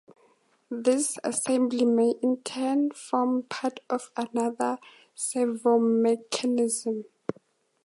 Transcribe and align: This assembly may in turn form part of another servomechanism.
This 0.71 1.19
assembly 1.23 1.85
may 1.85 2.15
in 2.23 2.37
turn 2.37 2.89
form 2.89 3.43
part 3.43 3.81
of 3.87 4.09
another 4.17 4.79
servomechanism. 5.15 7.03